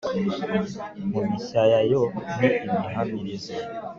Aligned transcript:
mu 1.11 1.19
mishayayo 1.29 2.01
n' 2.37 2.45
imihamirizo. 2.49 3.55